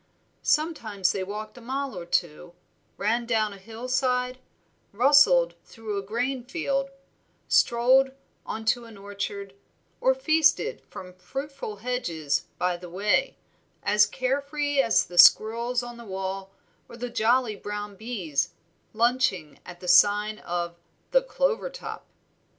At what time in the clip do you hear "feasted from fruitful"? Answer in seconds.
10.15-11.75